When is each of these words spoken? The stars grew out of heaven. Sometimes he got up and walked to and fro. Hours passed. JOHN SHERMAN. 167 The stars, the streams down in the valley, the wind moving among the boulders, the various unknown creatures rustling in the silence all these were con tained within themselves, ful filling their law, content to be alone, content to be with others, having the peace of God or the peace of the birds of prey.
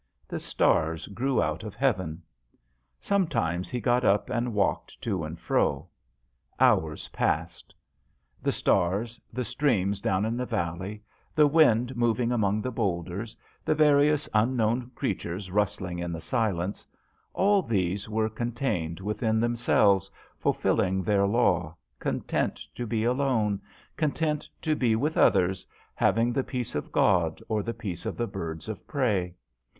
The 0.27 0.39
stars 0.39 1.05
grew 1.05 1.43
out 1.43 1.63
of 1.63 1.75
heaven. 1.75 2.23
Sometimes 2.99 3.69
he 3.69 3.79
got 3.79 4.03
up 4.03 4.31
and 4.31 4.55
walked 4.55 4.99
to 5.03 5.23
and 5.23 5.39
fro. 5.39 5.89
Hours 6.59 7.07
passed. 7.09 7.75
JOHN 8.43 8.51
SHERMAN. 8.51 8.65
167 8.79 9.31
The 9.35 9.41
stars, 9.43 9.45
the 9.45 9.45
streams 9.45 10.01
down 10.01 10.25
in 10.25 10.35
the 10.37 10.47
valley, 10.47 11.03
the 11.35 11.45
wind 11.45 11.95
moving 11.95 12.31
among 12.31 12.63
the 12.63 12.71
boulders, 12.71 13.37
the 13.63 13.75
various 13.75 14.27
unknown 14.33 14.89
creatures 14.95 15.51
rustling 15.51 15.99
in 15.99 16.11
the 16.11 16.19
silence 16.19 16.83
all 17.35 17.61
these 17.61 18.09
were 18.09 18.27
con 18.27 18.53
tained 18.53 19.01
within 19.01 19.39
themselves, 19.39 20.09
ful 20.39 20.51
filling 20.51 21.03
their 21.03 21.27
law, 21.27 21.75
content 21.99 22.59
to 22.73 22.87
be 22.87 23.03
alone, 23.03 23.61
content 23.95 24.49
to 24.63 24.75
be 24.75 24.95
with 24.95 25.15
others, 25.15 25.63
having 25.93 26.33
the 26.33 26.43
peace 26.43 26.73
of 26.73 26.91
God 26.91 27.37
or 27.47 27.61
the 27.61 27.75
peace 27.75 28.07
of 28.07 28.17
the 28.17 28.25
birds 28.25 28.67
of 28.67 28.87
prey. 28.87 29.35